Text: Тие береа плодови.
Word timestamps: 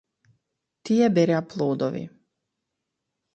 Тие 0.89 1.07
береа 1.17 1.41
плодови. 1.51 2.03